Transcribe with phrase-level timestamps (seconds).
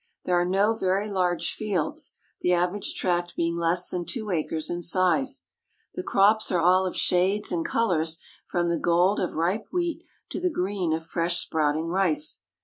[0.25, 4.81] There are no very large fields, the average tract being less than two acres in
[4.81, 5.45] size.
[5.93, 8.17] The crops are of all shades and colors,
[8.47, 12.41] from the gold of ripe wheat to the green of fresh sprouting rice.